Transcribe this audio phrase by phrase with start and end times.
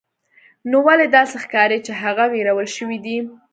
[0.69, 3.17] نو ولې داسې ښکاري چې هغه ویرول شوی دی